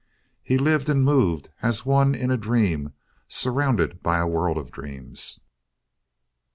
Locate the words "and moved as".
0.89-1.85